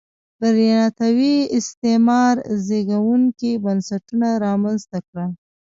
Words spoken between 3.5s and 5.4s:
بنسټونه رامنځته کړل.